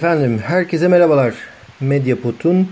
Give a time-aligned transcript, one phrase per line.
[0.00, 1.34] Efendim herkese merhabalar.
[1.80, 2.68] Medyapod'un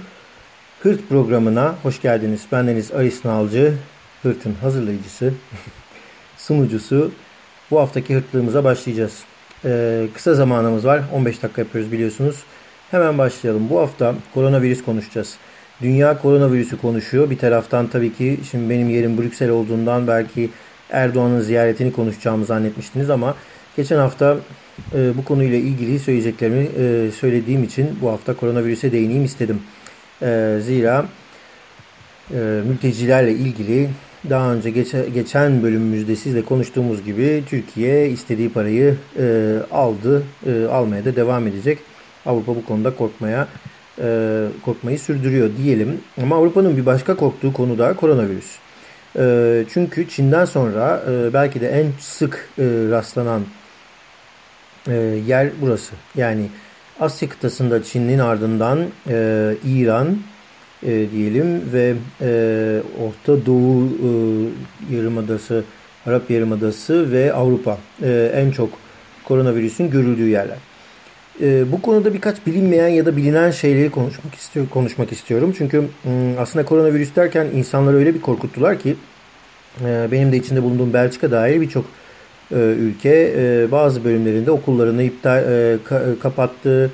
[0.82, 2.40] Hırt programına hoş geldiniz.
[2.52, 3.74] Bendeniz Aris Nalcı,
[4.22, 5.32] Hırt'ın hazırlayıcısı,
[6.36, 7.10] sunucusu.
[7.70, 9.18] Bu haftaki Hırtlığımıza başlayacağız.
[9.64, 11.02] Ee, kısa zamanımız var.
[11.12, 12.36] 15 dakika yapıyoruz biliyorsunuz.
[12.90, 13.70] Hemen başlayalım.
[13.70, 15.36] Bu hafta koronavirüs konuşacağız.
[15.82, 17.30] Dünya koronavirüsü konuşuyor.
[17.30, 20.50] Bir taraftan tabii ki şimdi benim yerim Brüksel olduğundan belki
[20.90, 23.34] Erdoğan'ın ziyaretini konuşacağımı zannetmiştiniz ama
[23.76, 24.36] geçen hafta
[24.94, 29.60] e, bu konuyla ilgili söyleyeceklerimi e, söylediğim için bu hafta koronavirüse değineyim istedim.
[30.22, 31.06] E, zira
[32.34, 33.88] e, mültecilerle ilgili
[34.30, 41.04] daha önce geçe, geçen bölümümüzde sizle konuştuğumuz gibi Türkiye istediği parayı e, aldı, e, almaya
[41.04, 41.78] da devam edecek.
[42.26, 43.48] Avrupa bu konuda korkmaya
[44.02, 46.00] e, korkmayı sürdürüyor diyelim.
[46.22, 48.58] Ama Avrupa'nın bir başka korktuğu konu da koronavirüs.
[49.18, 53.42] E, çünkü Çin'den sonra e, belki de en sık e, rastlanan
[54.88, 54.94] e,
[55.26, 55.94] yer burası.
[56.16, 56.46] Yani
[57.00, 60.18] Asya kıtasında Çin'in ardından e, İran
[60.82, 65.64] e, diyelim ve e, Orta Doğu e, Yarımadası,
[66.06, 68.70] Arap Yarımadası ve Avrupa e, en çok
[69.24, 70.56] koronavirüsün görüldüğü yerler.
[71.40, 75.54] E, bu konuda birkaç bilinmeyen ya da bilinen şeyleri konuşmak istiyor konuşmak istiyorum.
[75.58, 75.84] Çünkü
[76.38, 78.96] aslında koronavirüs derken insanları öyle bir korkuttular ki
[79.84, 81.84] e, benim de içinde bulunduğum Belçika dair birçok
[82.56, 86.90] ülke e, bazı bölümlerinde okullarını iptal e, ka, kapattı,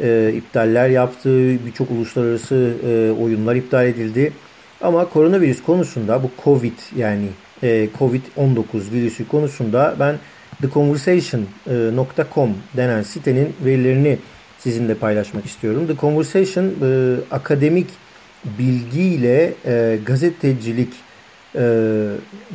[0.00, 1.30] e, iptaller yaptı,
[1.66, 4.32] birçok uluslararası e, oyunlar iptal edildi.
[4.80, 7.26] Ama koronavirüs konusunda bu Covid yani
[7.62, 10.18] e, Covid-19 virüsü konusunda ben
[10.62, 14.18] theconversation.com denen sitenin verilerini
[14.58, 15.86] sizinle paylaşmak istiyorum.
[15.86, 17.86] The Conversation e, akademik
[18.58, 20.92] bilgiyle e, gazetecilik
[21.54, 21.62] e,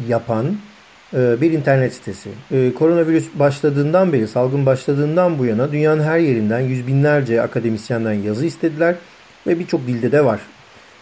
[0.10, 0.75] yapan e,
[1.14, 2.30] bir internet sitesi.
[2.52, 8.46] E, koronavirüs başladığından beri, salgın başladığından bu yana dünyanın her yerinden yüz binlerce akademisyenden yazı
[8.46, 8.96] istediler
[9.48, 10.40] ve birçok dilde de var.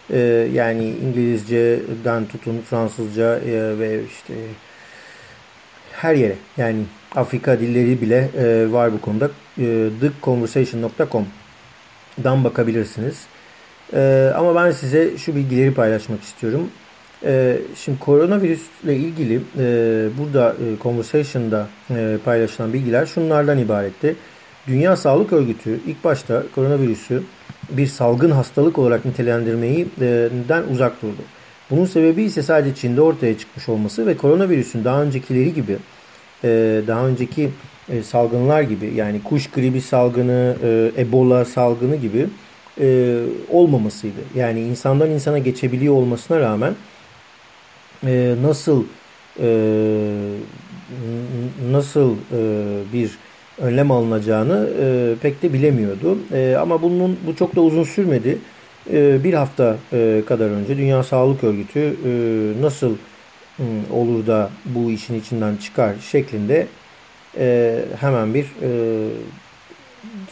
[0.09, 0.17] E,
[0.53, 3.39] yani İngilizce'den tutun Fransızca
[3.79, 4.33] ve işte
[5.91, 6.83] her yere yani
[7.15, 8.29] Afrika dilleri bile
[8.71, 9.31] var bu konuda.
[10.01, 13.17] theconversation.com'dan bakabilirsiniz.
[14.35, 16.69] Ama ben size şu bilgileri paylaşmak istiyorum.
[17.25, 24.15] E, şimdi koronavirüsle ilgili e, burada e, Conversation'da e, paylaşılan bilgiler şunlardan ibaretti.
[24.67, 27.23] Dünya Sağlık Örgütü ilk başta koronavirüsü
[27.69, 31.21] bir salgın hastalık olarak nitelendirmeyinden uzak durdu.
[31.71, 35.77] Bunun sebebi ise sadece Çin'de ortaya çıkmış olması ve koronavirüsün daha öncekileri gibi
[36.87, 37.49] daha önceki
[38.03, 40.55] salgınlar gibi yani kuş gribi salgını,
[40.97, 42.27] Ebola salgını gibi
[43.49, 44.19] olmamasıydı.
[44.35, 46.73] Yani insandan insana geçebiliyor olmasına rağmen
[48.05, 48.83] e, nasıl
[49.39, 49.47] e,
[51.71, 52.39] nasıl e,
[52.93, 53.11] bir
[53.57, 56.17] önlem alınacağını e, pek de bilemiyordu.
[56.33, 58.37] E, ama bunun bu çok da uzun sürmedi.
[58.91, 62.11] E, bir hafta e, kadar önce Dünya Sağlık Örgütü e,
[62.61, 62.95] nasıl
[63.91, 66.67] olur da bu işin içinden çıkar şeklinde
[67.37, 68.69] e, hemen bir e,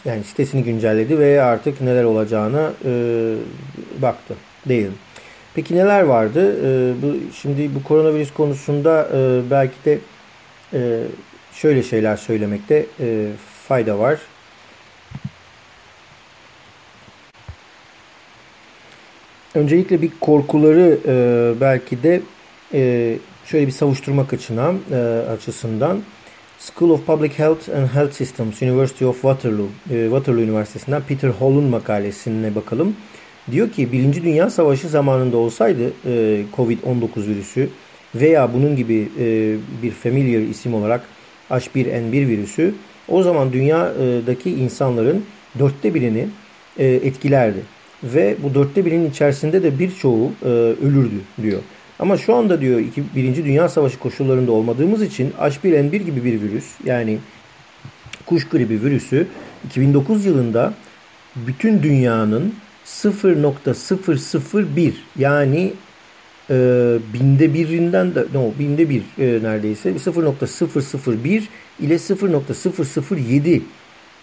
[0.06, 2.92] yani sitesini güncelledi ve artık neler olacağına e,
[4.02, 4.36] baktı
[4.68, 4.94] diyelim.
[5.56, 6.56] Peki neler vardı?
[6.66, 10.00] E, bu, şimdi bu koronavirüs konusunda e, belki de
[10.74, 11.04] e,
[11.54, 13.28] şöyle şeyler söylemekte e,
[13.68, 14.20] fayda var.
[19.56, 22.22] Öncelikle bir korkuları e, belki de
[22.74, 24.96] e, şöyle bir savuşturmak açına, e,
[25.30, 26.02] açısından
[26.60, 31.64] School of Public Health and Health Systems, University of Waterloo, e, Waterloo Üniversitesi'nden Peter Hall'un
[31.64, 32.96] makalesine bakalım.
[33.52, 37.70] Diyor ki Birinci Dünya Savaşı zamanında olsaydı e, Covid-19 virüsü
[38.16, 41.02] veya bunun gibi e, bir familiar isim olarak
[41.50, 42.74] H1N1 virüsü
[43.08, 45.26] o zaman dünyadaki insanların
[45.60, 46.28] dörtte birini
[46.78, 47.60] e, etkilerdi.
[48.04, 51.62] Ve bu dörtte birinin içerisinde de birçoğu e, ölürdü diyor.
[52.00, 56.66] Ama şu anda diyor iki, Birinci Dünya Savaşı koşullarında olmadığımız için H1N1 gibi bir virüs
[56.86, 57.18] yani
[58.26, 59.28] kuş gribi virüsü
[59.66, 60.74] 2009 yılında
[61.36, 62.54] bütün dünyanın
[62.92, 65.74] 0.001 yani
[66.50, 66.54] e,
[67.14, 71.44] binde birinden de no, binde bir e, neredeyse 0.001
[71.80, 73.62] ile 0.007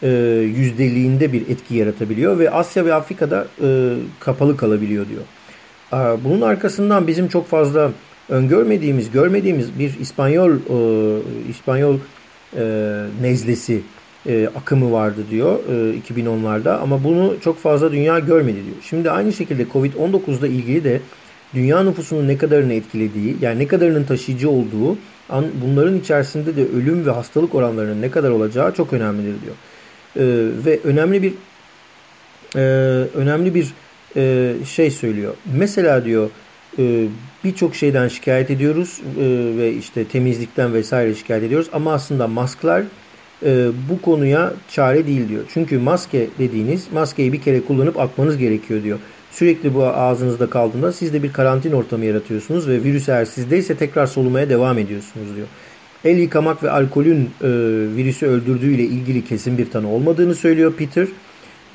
[0.03, 0.09] e,
[0.56, 5.23] yüzdeliğinde bir etki yaratabiliyor ve Asya ve Afrika'da e, kapalı kalabiliyor diyor.
[5.93, 7.93] E, bunun arkasından bizim çok fazla
[8.29, 10.59] öngörmediğimiz, görmediğimiz bir İspanyol e,
[11.50, 11.99] İspanyol
[12.56, 12.62] e,
[13.23, 13.81] nezlesi
[14.29, 18.77] e, akımı vardı diyor e, 2010'larda ama bunu çok fazla dünya görmedi diyor.
[18.83, 21.01] Şimdi aynı şekilde Covid-19'da ilgili de
[21.55, 24.99] dünya nüfusunun ne kadarını etkilediği yani ne kadarının taşıyıcı olduğu
[25.63, 29.55] bunların içerisinde de ölüm ve hastalık oranlarının ne kadar olacağı çok önemlidir diyor.
[30.17, 30.25] E,
[30.65, 31.33] ve önemli bir
[32.57, 32.61] e,
[33.15, 33.73] önemli bir
[34.17, 35.35] e, şey söylüyor.
[35.55, 36.31] Mesela diyor
[36.79, 37.07] e,
[37.45, 39.25] birçok şeyden şikayet ediyoruz e,
[39.59, 42.83] ve işte temizlikten vesaire şikayet ediyoruz ama aslında masklar
[43.44, 45.43] e, bu konuya çare değil diyor.
[45.49, 48.99] Çünkü maske dediğiniz maskeyi bir kere kullanıp atmanız gerekiyor diyor.
[49.31, 54.06] Sürekli bu ağzınızda kaldığında siz de bir karantin ortamı yaratıyorsunuz ve virüs eğer sizdeyse tekrar
[54.06, 55.46] solumaya devam ediyorsunuz diyor.
[56.05, 57.49] El yıkamak ve alkolün e,
[57.96, 61.06] virüsü öldürdüğüyle ilgili kesin bir tanı olmadığını söylüyor Peter.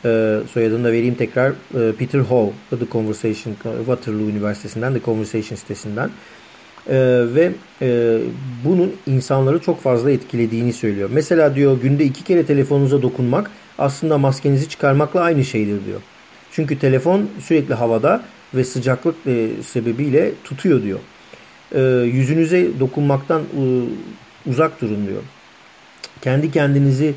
[0.06, 1.50] E, soyadını da vereyim tekrar.
[1.50, 6.10] E, Peter Hall, The Conversation, Waterloo Üniversitesi'nden, The Conversation sitesinden.
[6.90, 6.96] E,
[7.36, 7.52] ve
[7.82, 8.18] e,
[8.66, 11.10] bunun insanları çok fazla etkilediğini söylüyor.
[11.14, 16.02] Mesela diyor günde iki kere telefonunuza dokunmak aslında maskenizi çıkarmakla aynı şeydir diyor.
[16.52, 21.00] Çünkü telefon sürekli havada ve sıcaklık e, sebebiyle tutuyor diyor.
[21.76, 23.64] E, yüzünüze dokunmaktan e,
[24.50, 25.22] uzak durun diyor.
[26.22, 27.14] Kendi kendinizi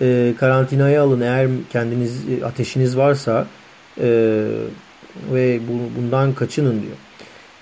[0.00, 3.46] e, karantinaya alın eğer kendiniz e, ateşiniz varsa
[4.00, 4.08] e,
[5.32, 6.96] ve bu, bundan kaçının diyor.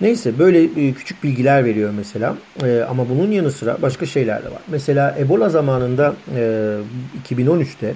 [0.01, 4.51] Neyse böyle e, küçük bilgiler veriyor mesela e, ama bunun yanı sıra başka şeyler de
[4.51, 4.61] var.
[4.67, 6.77] Mesela Ebola zamanında e,
[7.29, 7.93] 2013'te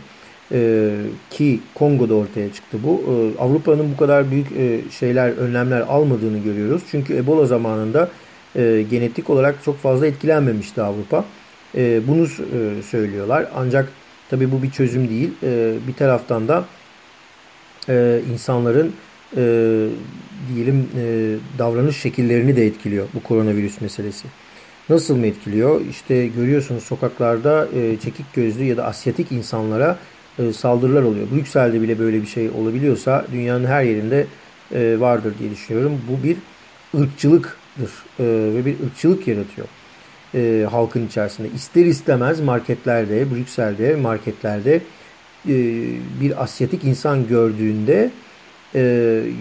[0.51, 0.91] e,
[1.29, 3.01] ki Kongo'da ortaya çıktı bu.
[3.07, 6.83] E, Avrupa'nın bu kadar büyük e, şeyler, önlemler almadığını görüyoruz.
[6.91, 8.09] Çünkü Ebola zamanında
[8.55, 11.25] e, genetik olarak çok fazla etkilenmemişti Avrupa.
[11.75, 13.47] E, bunu e, söylüyorlar.
[13.55, 13.89] Ancak
[14.29, 15.31] tabii bu bir çözüm değil.
[15.43, 16.65] E, bir taraftan da
[17.89, 18.93] e, insanların
[19.37, 19.43] e,
[20.53, 24.27] diyelim e, davranış şekillerini de etkiliyor bu koronavirüs meselesi.
[24.89, 25.81] Nasıl mı etkiliyor?
[25.89, 29.97] İşte görüyorsunuz sokaklarda e, çekik gözlü ya da asyatik insanlara
[30.39, 31.27] e, saldırılar oluyor.
[31.31, 34.27] Brüksel'de bile böyle bir şey olabiliyorsa dünyanın her yerinde
[34.75, 36.01] e, vardır diye düşünüyorum.
[36.09, 36.37] Bu bir
[37.01, 38.23] ırkçılıktır e,
[38.55, 39.67] ve bir ırkçılık yaratıyor
[40.35, 41.47] e, halkın içerisinde.
[41.55, 44.81] İster istemez marketlerde, Brüksel'de marketlerde
[45.47, 45.55] e,
[46.21, 48.11] bir asyatik insan gördüğünde
[48.75, 48.81] e,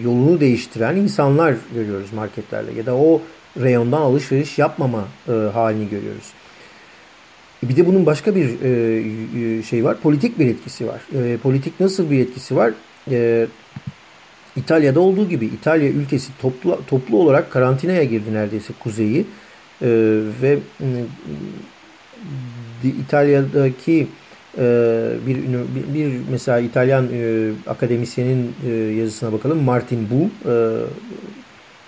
[0.03, 3.21] yolunu değiştiren insanlar görüyoruz marketlerde ya da o
[3.61, 6.33] reyondan alışveriş yapmama e, halini görüyoruz.
[7.63, 9.97] Bir de bunun başka bir e, şey var.
[9.97, 11.01] Politik bir etkisi var.
[11.15, 12.73] E, politik nasıl bir etkisi var?
[13.11, 13.47] E,
[14.55, 19.25] İtalya'da olduğu gibi İtalya ülkesi toplu, toplu olarak karantinaya girdi neredeyse kuzeyi.
[19.81, 19.87] E,
[20.41, 20.87] ve e,
[22.83, 24.07] İtalya'daki e,
[24.57, 25.37] bir,
[25.93, 29.63] bir mesela İtalyan e, akademisyenin e, yazısına bakalım.
[29.63, 30.53] Martin Bu e,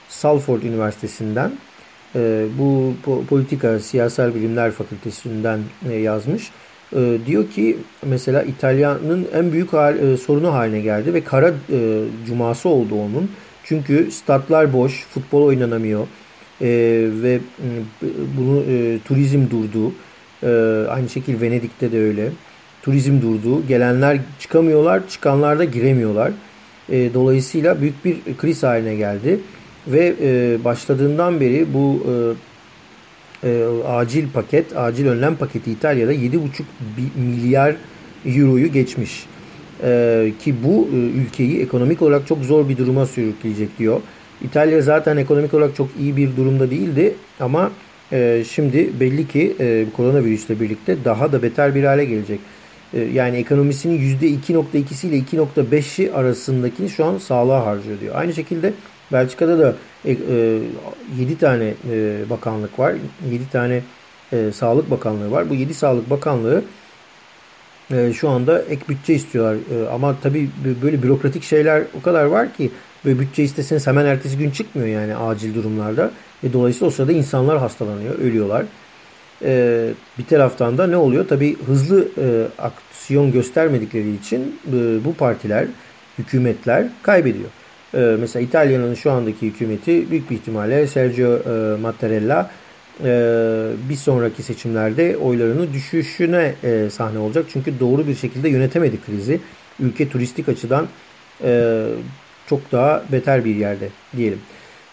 [0.09, 1.51] Salford Üniversitesi'nden
[2.57, 2.93] bu
[3.29, 5.59] politika siyasal bilimler fakültesinden
[6.01, 6.51] yazmış.
[7.25, 11.53] Diyor ki mesela İtalya'nın en büyük hal, sorunu haline geldi ve kara
[12.27, 13.31] cuması oldu onun.
[13.63, 16.07] Çünkü statlar boş, futbol oynanamıyor
[17.21, 17.39] ve
[18.37, 18.63] bunu
[19.07, 19.93] turizm durdu.
[20.89, 22.29] aynı şekilde Venedik'te de öyle.
[22.85, 23.67] Turizm durdu.
[23.67, 26.31] Gelenler çıkamıyorlar, çıkanlar da giremiyorlar.
[26.89, 29.39] dolayısıyla büyük bir kriz haline geldi.
[29.87, 32.07] Ve e, başladığından beri bu
[33.43, 36.39] e, e, acil paket, acil önlem paketi İtalya'da 7,5
[37.15, 37.75] milyar
[38.25, 39.25] euroyu geçmiş.
[39.83, 44.01] E, ki bu e, ülkeyi ekonomik olarak çok zor bir duruma sürükleyecek diyor.
[44.41, 47.71] İtalya zaten ekonomik olarak çok iyi bir durumda değildi ama
[48.11, 52.39] e, şimdi belli ki e, koronavirüsle birlikte daha da beter bir hale gelecek.
[52.95, 58.15] E, yani ekonomisinin %2.2'si ile 2.5'i arasındakini şu an sağlığa harcıyor diyor.
[58.15, 58.73] Aynı şekilde
[59.11, 59.75] Belçika'da da
[60.05, 60.15] e, e,
[61.19, 62.95] 7 tane e, bakanlık var.
[63.31, 63.81] 7 tane
[64.33, 65.49] e, Sağlık Bakanlığı var.
[65.49, 66.63] Bu 7 Sağlık Bakanlığı
[67.91, 69.55] e, şu anda ek bütçe istiyorlar.
[69.55, 70.49] E, ama tabii
[70.81, 72.71] böyle bürokratik şeyler o kadar var ki
[73.05, 76.11] böyle bütçe isteseniz hemen ertesi gün çıkmıyor yani acil durumlarda.
[76.43, 78.65] E, dolayısıyla o sırada insanlar hastalanıyor, ölüyorlar.
[79.43, 81.27] E, bir taraftan da ne oluyor?
[81.27, 82.25] Tabii hızlı e,
[83.05, 85.65] aksiyon göstermedikleri için e, bu partiler,
[86.17, 87.49] hükümetler kaybediyor.
[87.93, 92.51] Ee, mesela İtalya'nın şu andaki hükümeti büyük bir ihtimalle Sergio e, Mattarella
[93.03, 93.09] e,
[93.89, 97.45] bir sonraki seçimlerde oylarını düşüşüne e, sahne olacak.
[97.53, 99.39] Çünkü doğru bir şekilde yönetemedi krizi.
[99.79, 100.87] Ülke turistik açıdan
[101.43, 101.83] e,
[102.49, 104.39] çok daha beter bir yerde diyelim.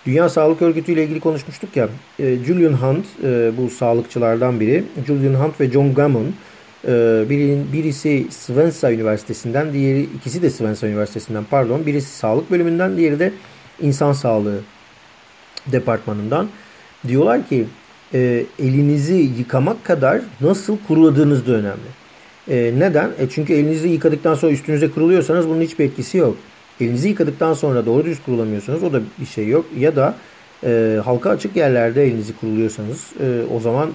[0.07, 1.89] Dünya Sağlık Örgütü ile ilgili konuşmuştuk ya.
[2.19, 4.85] E, Julian Hunt e, bu sağlıkçılardan biri.
[5.07, 6.27] Julian Hunt ve John Gammon
[7.31, 11.87] birinin, birisi Svensa Üniversitesi'nden, diğeri ikisi de Svensa Üniversitesi'nden pardon.
[11.87, 13.33] Birisi sağlık bölümünden, diğeri de
[13.81, 14.61] insan sağlığı
[15.67, 16.49] departmanından.
[17.09, 17.67] Diyorlar ki
[18.15, 21.89] e, elinizi yıkamak kadar nasıl kuruladığınız da önemli.
[22.49, 23.11] E, neden?
[23.19, 26.37] E çünkü elinizi yıkadıktan sonra üstünüze kuruluyorsanız bunun hiçbir etkisi yok.
[26.81, 29.67] Elinizi yıkadıktan sonra doğru düz kurulamıyorsanız o da bir şey yok.
[29.79, 30.15] Ya da
[30.65, 33.91] e, halka açık yerlerde elinizi kuruluyorsanız e, o zaman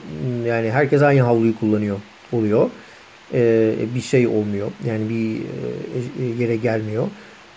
[0.46, 1.98] yani herkes aynı havluyu kullanıyor
[2.32, 2.70] oluyor.
[3.34, 4.68] E, bir şey olmuyor.
[4.86, 5.36] Yani bir
[6.24, 7.08] e, yere gelmiyor.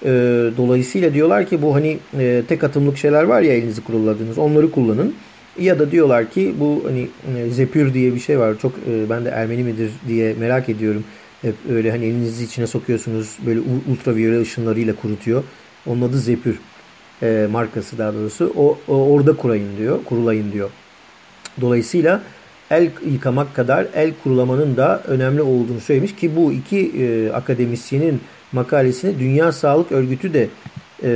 [0.04, 0.08] E,
[0.56, 5.14] dolayısıyla diyorlar ki bu hani e, tek atımlık şeyler var ya elinizi kuruladığınız onları kullanın.
[5.58, 8.58] Ya da diyorlar ki bu hani e, zepür diye bir şey var.
[8.58, 11.04] Çok e, ben de Ermeni midir diye merak ediyorum.
[11.42, 13.60] Hep öyle hani elinizi içine sokuyorsunuz böyle
[13.92, 15.44] ultraviyole ışınlarıyla kurutuyor.
[15.86, 16.58] Onun adı zepür
[17.22, 18.52] e, markası daha doğrusu.
[18.56, 20.70] O, o orada kurayın diyor, kurulayın diyor.
[21.60, 22.22] Dolayısıyla
[22.70, 28.20] el yıkamak kadar el kurulamanın da önemli olduğunu söylemiş ki bu iki e, akademisyenin
[28.52, 30.48] makalesini Dünya Sağlık Örgütü de
[31.02, 31.10] e,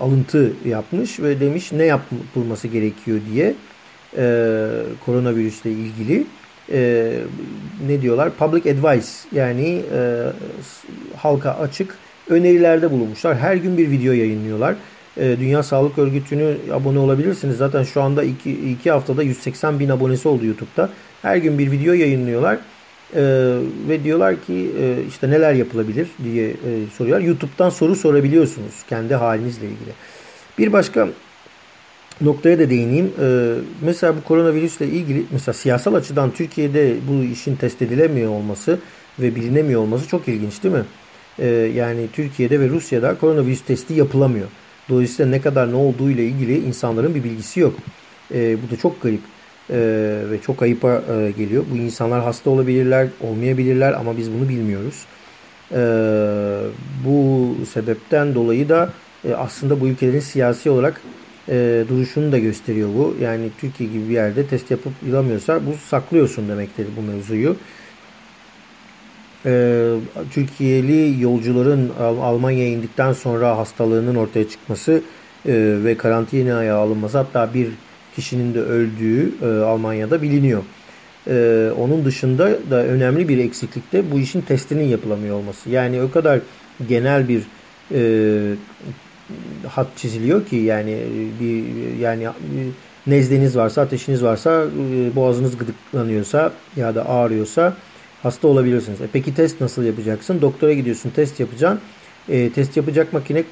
[0.00, 3.54] alıntı yapmış ve demiş ne yapılması gerekiyor diye
[4.16, 4.66] e,
[5.06, 6.26] koronavirüsle ilgili
[6.72, 7.12] e,
[7.88, 10.26] ne diyorlar public advice yani e,
[11.16, 11.94] halka açık
[12.28, 13.38] önerilerde bulunmuşlar.
[13.38, 14.74] Her gün bir video yayınlıyorlar.
[15.16, 17.56] E, Dünya Sağlık Örgütü'nü abone olabilirsiniz.
[17.56, 20.90] Zaten şu anda 2 iki haftada 180 bin abonesi oldu YouTube'da.
[21.22, 22.58] Her gün bir video yayınlıyorlar.
[23.14, 23.22] E,
[23.88, 26.54] ve diyorlar ki e, işte neler yapılabilir diye e,
[26.96, 27.26] soruyorlar.
[27.26, 29.92] YouTube'dan soru sorabiliyorsunuz kendi halinizle ilgili.
[30.58, 31.08] Bir başka
[32.20, 33.12] noktaya da değineyim.
[33.22, 38.78] E, mesela bu koronavirüsle ilgili mesela siyasal açıdan Türkiye'de bu işin test edilemiyor olması
[39.18, 40.84] ve bilinemiyor olması çok ilginç değil mi?
[41.38, 44.46] E, yani Türkiye'de ve Rusya'da koronavirüs testi yapılamıyor.
[44.90, 47.74] Dolayısıyla ne kadar ne olduğu ile ilgili insanların bir bilgisi yok.
[48.34, 49.20] E, bu da çok garip
[49.70, 49.78] e,
[50.30, 51.64] ve çok ayıpa e, geliyor.
[51.72, 55.04] Bu insanlar hasta olabilirler, olmayabilirler ama biz bunu bilmiyoruz.
[55.72, 55.80] E,
[57.06, 58.90] bu sebepten dolayı da
[59.24, 61.00] e, aslında bu ülkelerin siyasi olarak
[61.48, 63.16] e, duruşunu da gösteriyor bu.
[63.22, 67.56] Yani Türkiye gibi bir yerde test yapıp yapılamıyorsa bu saklıyorsun demektir bu mevzuyu.
[69.46, 69.94] E,
[70.32, 71.90] Türkiye'li yolcuların
[72.22, 74.92] Almanya'ya indikten sonra hastalığının ortaya çıkması
[75.46, 75.52] e,
[75.84, 77.68] ve karantinaya alınması hatta bir
[78.16, 80.62] kişinin de öldüğü e, Almanya'da biliniyor.
[81.26, 85.70] E, onun dışında da önemli bir eksiklik de bu işin testinin yapılamıyor olması.
[85.70, 86.40] Yani o kadar
[86.88, 87.42] genel bir
[89.68, 90.98] hat çiziliyor ki yani
[91.40, 91.64] bir
[91.98, 92.28] yani
[93.06, 94.64] nezdeniz varsa, ateşiniz varsa,
[95.16, 97.76] boğazınız gıdıklanıyorsa ya da ağrıyorsa
[98.22, 99.00] hasta olabilirsiniz.
[99.00, 100.40] E peki test nasıl yapacaksın?
[100.40, 101.80] Doktora gidiyorsun, test yapacaksın.
[102.28, 103.44] E, test yapacak makine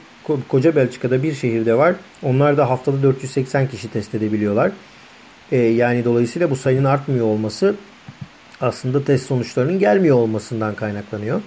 [0.48, 1.94] koca Belçika'da bir şehirde var.
[2.22, 4.72] Onlar da haftada 480 kişi test edebiliyorlar.
[5.52, 7.75] E, yani dolayısıyla bu sayının artmıyor olması
[8.60, 11.40] aslında test sonuçlarının gelmiyor olmasından kaynaklanıyor.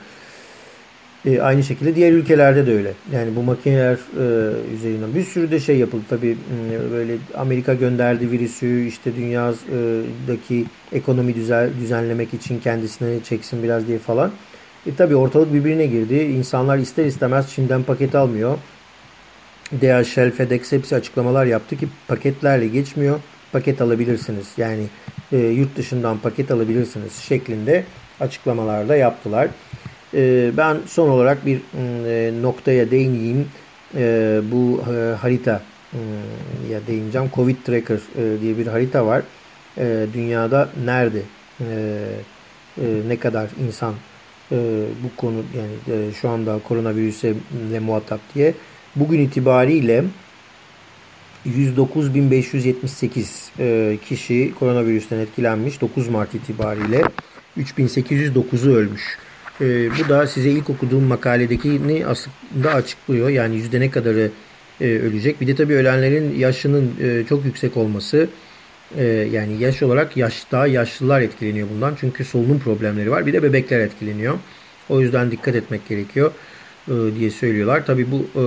[1.26, 2.94] E, aynı şekilde diğer ülkelerde de öyle.
[3.14, 6.04] Yani bu makineler e, üzerinden bir sürü de şey yapıldı.
[6.10, 6.38] Tabii
[6.72, 14.00] e, böyle Amerika gönderdi virüsü işte dünyadaki ekonomi düzel, düzenlemek için kendisine çeksin biraz diye
[14.00, 14.32] falan.
[14.86, 16.16] E tabi ortalık birbirine girdi.
[16.16, 18.58] İnsanlar ister istemez Çin'den paket almıyor.
[19.82, 23.20] DHL, FedEx hepsi açıklamalar yaptı ki paketlerle geçmiyor.
[23.52, 24.48] Paket alabilirsiniz.
[24.58, 24.84] Yani
[25.32, 27.84] e, yurt dışından paket alabilirsiniz şeklinde
[28.20, 29.48] açıklamalar da yaptılar.
[30.14, 33.48] E, ben son olarak bir e, noktaya değineyim.
[33.96, 35.62] E, bu e, harita
[35.94, 36.00] e,
[36.72, 37.30] ya değineceğim.
[37.36, 39.24] Covid Tracker e, diye bir harita var.
[40.14, 41.22] Dünyada nerede
[43.08, 43.94] ne kadar insan
[45.04, 47.34] bu konu yani şu anda koronavirüse
[47.82, 48.54] muhatap diye
[48.96, 50.04] bugün itibariyle
[51.46, 55.82] 109.578 e, kişi koronavirüsten etkilenmiş.
[55.82, 57.04] 9 Mart itibariyle
[57.58, 59.18] 3809'u ölmüş.
[59.62, 63.30] E, bu da size ilk okuduğum makaledekini aslında açıklıyor.
[63.30, 64.32] Yani yüzde ne kadarı
[64.82, 65.42] e, ölecek.
[65.42, 68.28] Bir de tabii ölenlerin yaşının e, çok yüksek olması
[68.98, 71.96] e, yani yaş olarak yaş daha yaşlılar etkileniyor bundan.
[72.00, 73.26] Çünkü solunum problemleri var.
[73.26, 74.38] Bir de bebekler etkileniyor.
[74.90, 76.32] O yüzden dikkat etmek gerekiyor
[76.88, 77.86] e, diye söylüyorlar.
[77.86, 78.44] Tabii bu e,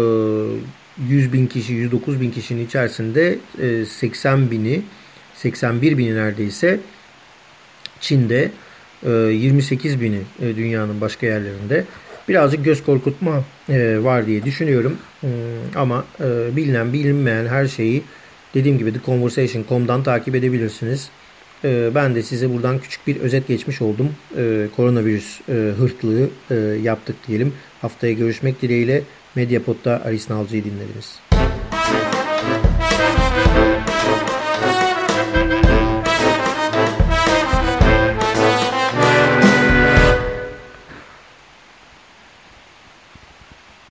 [1.09, 4.83] 100 bin kişi, 109 bin kişinin içerisinde e, 80 bini,
[5.35, 6.81] 81 bini neredeyse
[8.01, 8.51] Çin'de,
[9.11, 11.85] 28 bini e, dünyanın başka yerlerinde.
[12.29, 14.99] Birazcık göz korkutma e, var diye düşünüyorum.
[15.25, 15.29] E,
[15.77, 18.03] ama e, bilinen bilinmeyen her şeyi
[18.55, 21.09] dediğim gibi TheConversation.com'dan takip edebilirsiniz.
[21.65, 24.09] E, ben de size buradan küçük bir özet geçmiş oldum.
[24.77, 25.41] Koronavirüs
[25.79, 26.29] hırtlığı
[26.83, 27.53] yaptık diyelim.
[27.81, 29.03] Haftaya görüşmek dileğiyle
[29.35, 31.24] Medyapod'da Aris Nalcı'yı dinlediniz.